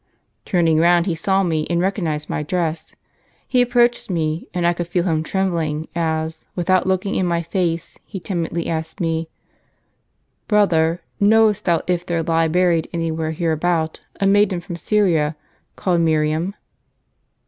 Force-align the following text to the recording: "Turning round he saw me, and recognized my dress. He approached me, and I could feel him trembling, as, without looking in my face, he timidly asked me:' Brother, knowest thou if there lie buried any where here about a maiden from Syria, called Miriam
"Turning 0.45 0.79
round 0.79 1.05
he 1.05 1.13
saw 1.13 1.43
me, 1.43 1.67
and 1.69 1.79
recognized 1.79 2.27
my 2.27 2.41
dress. 2.41 2.95
He 3.47 3.61
approached 3.61 4.09
me, 4.09 4.47
and 4.51 4.65
I 4.65 4.73
could 4.73 4.87
feel 4.87 5.03
him 5.03 5.21
trembling, 5.21 5.89
as, 5.93 6.43
without 6.55 6.87
looking 6.87 7.13
in 7.13 7.27
my 7.27 7.43
face, 7.43 7.99
he 8.03 8.19
timidly 8.19 8.67
asked 8.67 8.99
me:' 8.99 9.29
Brother, 10.47 11.01
knowest 11.19 11.65
thou 11.65 11.81
if 11.85 12.03
there 12.03 12.23
lie 12.23 12.47
buried 12.47 12.89
any 12.91 13.11
where 13.11 13.29
here 13.29 13.51
about 13.51 14.01
a 14.19 14.25
maiden 14.25 14.59
from 14.59 14.75
Syria, 14.75 15.35
called 15.75 16.01
Miriam 16.01 16.55